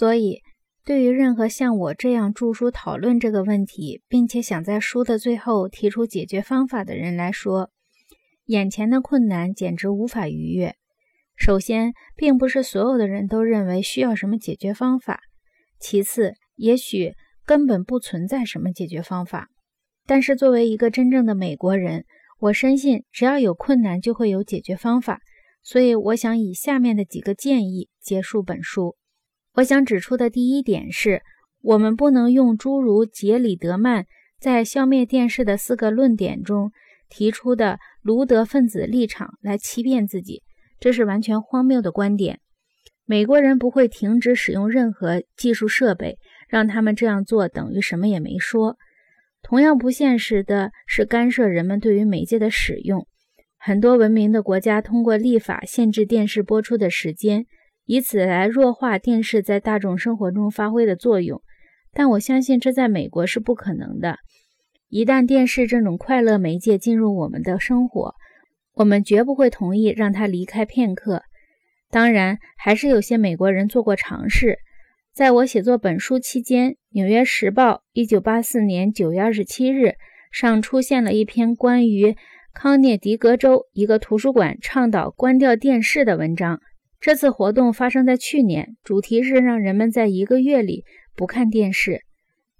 [0.00, 0.40] 所以，
[0.82, 7.68] 对于任何像我这样著书讨论这个问题，并且想在书的最后提出解决方法的人来说，
[8.46, 10.74] 眼前的困难简直无法逾越。
[11.36, 15.16] 首先，并不是所有的人都认为需要什么解决方法；
[15.78, 17.12] 其次，也许
[17.44, 19.48] 根本不存在什么解决方法。
[20.06, 22.06] 但是，作为一个真正的美国人，
[22.38, 25.20] 我深信只要有困难，就会有解决方法。
[25.62, 28.96] 所以，我想以下面的几个建议结束本书。
[29.54, 31.22] 我想指出的第一点是，
[31.60, 34.06] 我们不能用诸如杰里德曼
[34.38, 36.70] 在《消灭电视的四个论点》中
[37.08, 40.42] 提出的卢德分子立场来欺骗自己，
[40.78, 42.38] 这是完全荒谬的观点。
[43.04, 48.76] 美国人不会停止使用任何技术设备，让他们这样做等于什么也没说。
[49.42, 53.06] 同样不现实的是干涉人们对于媒介的使用。
[53.58, 57.46] 很多文明的国家通过立法限制电视播出的时间。
[57.90, 61.42] 以此来弱化电视在大众生活中发挥的作用，
[61.92, 64.18] 但我相信这在美国是不可能的。
[64.88, 68.14] 一旦电视这种快乐媒介进入我们的生活，
[68.74, 71.24] 我们绝不会同意让它离开片刻。
[71.90, 74.60] 当然，还是有些美国人做过尝试。
[75.12, 79.94] 在我写作本书期间，《纽约时报》1984年9月27日
[80.30, 82.16] 上出现了一篇关于
[82.54, 86.60] 康涅狄格州一个图书馆倡导关掉电视的文章。
[87.00, 90.84] 这次活动发生在去年，主题是让人们在一个月里
[91.16, 92.02] 不看电视。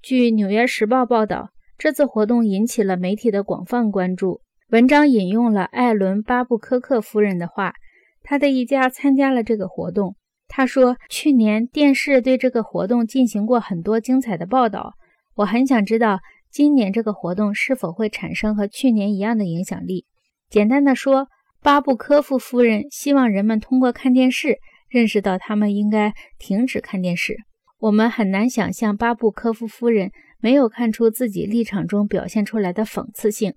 [0.00, 4.40] 据《纽约时报》报道，这次活动引起了媒体的广泛关注。
[4.70, 7.74] 文章引用了艾伦·巴布科克夫人的话，
[8.22, 10.16] 她的一家参加了这个活动。
[10.48, 14.94] 她说：“去年电视对这个活动进行过很多精彩的报道。
[15.34, 20.06] 我很想知道今年这个活动是否会产生和去年一样的影响力。”
[20.48, 21.28] 简单的说。
[21.62, 24.58] 巴布科夫夫人希望人们通过看电视
[24.88, 27.36] 认识到他们应该停止看电视。
[27.78, 33.52] 我们很难想象巴布科夫夫人没有看出自己立场中表现出来的讽刺性。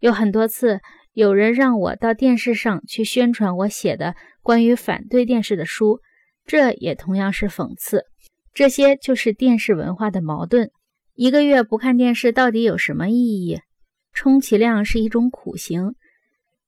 [0.00, 0.80] 有很多次，
[1.12, 6.00] 有人让我到电视上去宣传我写的关于反对电视的书，
[6.44, 8.04] 这也同样是讽刺。
[8.52, 10.70] 这些就是电视文化的矛盾。
[11.14, 13.60] 一个月不看电视到底有什么意义？
[14.12, 15.94] 充其量是一种苦行。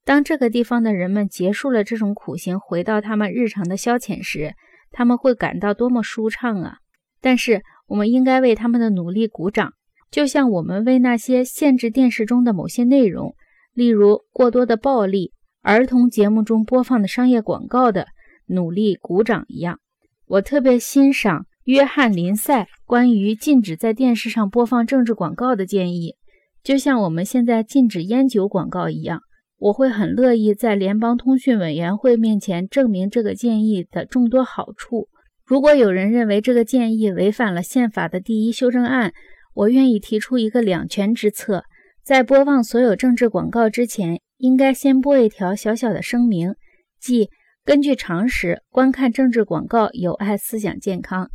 [0.07, 4.53] 当这个地方的人们结束了这种苦行，回到他们日常的消遣时，
[4.89, 6.77] 他们会感到多么舒畅啊！
[7.19, 9.73] 但是，我们应该为他们的努力鼓掌，
[10.09, 13.35] 就像我们为那些限制电视中的某些内容，
[13.73, 18.07] 例如过多的暴力、儿童节目中播放的商业广告的
[18.45, 19.81] 努力鼓掌一样。
[20.27, 26.15] 我特别欣赏约翰·林赛关于禁止在电视上播放政治广告的建议，
[26.63, 29.23] 就像我们现在禁止烟酒广告一样。
[29.59, 35.07] 我会很乐意在联邦通讯委员会面前证明这个建议的众多好处。
[35.43, 39.13] 如果有人认为这个建议违反了宪法的第一修正案，
[39.53, 41.63] 我愿意提出一个两全之策：
[42.03, 46.53] 在播放所有政治广告之前，应该先播一条小小的声明，
[46.99, 47.29] 即
[47.65, 51.29] 根据常识，观看政治广告有碍思想健康。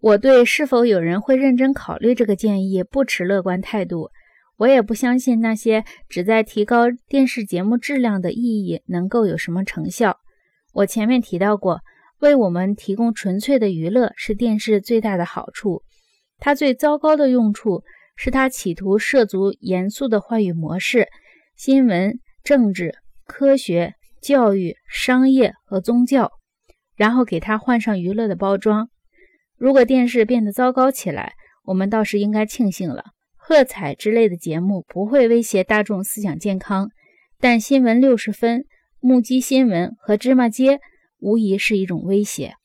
[0.00, 4.10] 我对是否有人会认真考虑这个建议不持乐观态度。
[4.58, 10.18] 我也不相信那些旨在提高电视节目质量的意义能够有什么成效。
[10.74, 11.80] 我前面提到过，
[12.18, 15.82] 为我们提供纯粹的娱乐是电视最大的好处。
[16.38, 17.82] 它最糟糕的用处
[18.16, 21.06] 是它企图涉足严肃的话语模式、
[21.56, 22.94] 新闻、政治、
[23.26, 26.32] 科学、教育、商业和宗教，
[26.96, 28.88] 然后给它换上娱乐的包装。
[29.56, 33.04] 如果电视变得糟糕起来，我们倒是应该庆幸了。
[33.48, 36.90] 喝彩之类的节目不会威胁大众思想健康，
[37.40, 38.66] 但新闻六十分、
[39.00, 40.80] 目击新闻和芝麻街
[41.18, 42.56] 无疑是一种威胁。